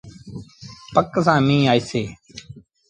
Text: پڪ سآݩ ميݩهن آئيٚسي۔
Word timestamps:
پڪ 0.93 1.11
سآݩ 1.25 1.45
ميݩهن 1.47 1.69
آئيٚسي۔ 1.71 2.03